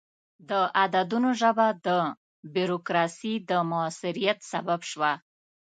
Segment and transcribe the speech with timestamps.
[0.49, 0.51] د
[0.81, 1.89] عددونو ژبه د
[2.53, 5.11] بروکراسي د موثریت سبب شوه.